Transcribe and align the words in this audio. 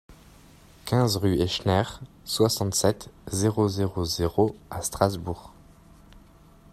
quinze 0.85 1.17
rue 1.17 1.37
Hechner, 1.39 1.83
soixante-sept, 2.25 3.11
zéro 3.31 3.67
zéro 3.67 4.03
zéro 4.03 4.55
à 4.71 4.81
Strasbourg 4.81 5.53